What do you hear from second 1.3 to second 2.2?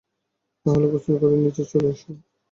নিচে চলে এসো।